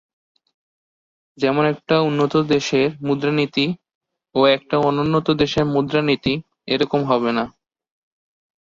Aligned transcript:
যেমন 1.37 1.63
একটা 1.73 1.95
উন্নত 2.01 2.33
দেশের 2.51 2.87
মুদ্রানীতি 3.01 3.65
ও 4.35 4.41
একটা 4.47 4.75
অনুন্নত 4.89 5.27
দেশের 5.41 5.65
মুদ্রানীতি 5.65 6.33
একরকম 6.67 7.01
হবে 7.03 7.31
না। 7.37 7.45